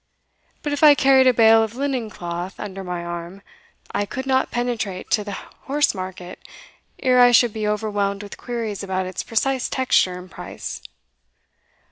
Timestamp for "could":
4.07-4.25